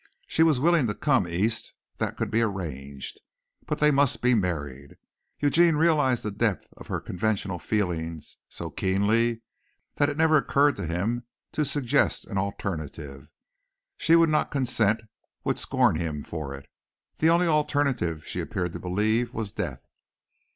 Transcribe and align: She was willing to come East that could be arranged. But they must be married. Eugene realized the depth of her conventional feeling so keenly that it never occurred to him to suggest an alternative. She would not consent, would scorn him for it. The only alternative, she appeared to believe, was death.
She 0.25 0.41
was 0.41 0.59
willing 0.59 0.87
to 0.87 0.95
come 0.95 1.27
East 1.27 1.73
that 1.97 2.17
could 2.17 2.31
be 2.31 2.41
arranged. 2.41 3.21
But 3.67 3.77
they 3.77 3.91
must 3.91 4.19
be 4.23 4.33
married. 4.33 4.97
Eugene 5.39 5.75
realized 5.75 6.23
the 6.23 6.31
depth 6.31 6.67
of 6.75 6.87
her 6.87 6.99
conventional 6.99 7.59
feeling 7.59 8.19
so 8.49 8.71
keenly 8.71 9.43
that 9.97 10.09
it 10.09 10.17
never 10.17 10.37
occurred 10.37 10.75
to 10.77 10.87
him 10.87 11.25
to 11.51 11.63
suggest 11.63 12.25
an 12.25 12.39
alternative. 12.39 13.27
She 13.95 14.15
would 14.15 14.29
not 14.29 14.49
consent, 14.49 15.03
would 15.43 15.59
scorn 15.59 15.97
him 15.97 16.23
for 16.23 16.55
it. 16.55 16.65
The 17.17 17.29
only 17.29 17.45
alternative, 17.45 18.25
she 18.25 18.39
appeared 18.39 18.73
to 18.73 18.79
believe, 18.79 19.35
was 19.35 19.51
death. 19.51 19.85